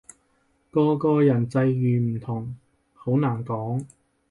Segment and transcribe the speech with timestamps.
[0.71, 2.57] 個個人際遇唔同，
[2.95, 3.85] 好難講